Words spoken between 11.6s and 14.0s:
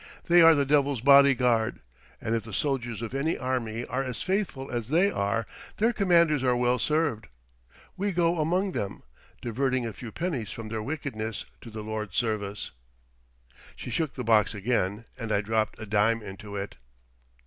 to the Lord's service." She